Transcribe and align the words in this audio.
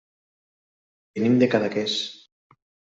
Venim 1.21 1.39
de 1.45 1.53
Cadaqués. 1.55 2.03